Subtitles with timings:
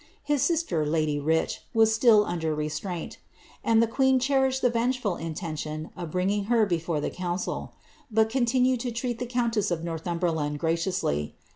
[0.23, 3.19] His sister, lady Rich, was still under restraint;
[3.63, 7.73] and the queen cherished the vengeful intention of bringing her before the council;
[8.09, 11.35] but continued to treat the countess of Northumberiand graciously.